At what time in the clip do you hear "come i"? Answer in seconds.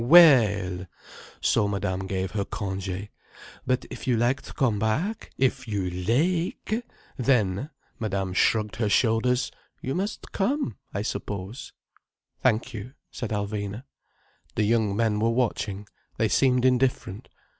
10.31-11.03